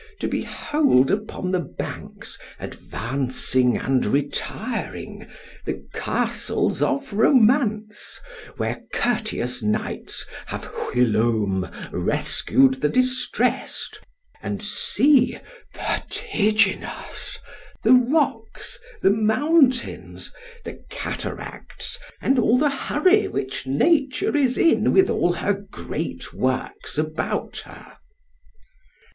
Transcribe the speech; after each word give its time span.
to 0.19 0.27
behold 0.27 1.11
upon 1.11 1.51
the 1.51 1.59
banks 1.59 2.39
advancing 2.57 3.77
and 3.77 4.03
retiring, 4.03 5.27
the 5.63 5.85
castles 5.93 6.81
of 6.81 7.13
romance, 7.13 8.19
whence 8.57 8.81
courteous 8.93 9.61
knights 9.61 10.25
have 10.47 10.65
whilome 10.91 11.69
rescued 11.91 12.81
the 12.81 12.89
distress'd——and 12.89 14.63
see 14.63 15.37
vertiginous, 15.71 17.37
the 17.83 17.93
rocks, 17.93 18.79
the 19.03 19.11
mountains, 19.11 20.31
the 20.65 20.83
cataracts, 20.89 21.99
and 22.23 22.39
all 22.39 22.57
the 22.57 22.71
hurry 22.71 23.27
which 23.27 23.67
Nature 23.67 24.35
is 24.35 24.57
in 24.57 24.93
with 24.93 25.11
all 25.11 25.33
her 25.33 25.53
great 25.53 26.33
works 26.33 26.97
about 26.97 27.59
her. 27.65 27.97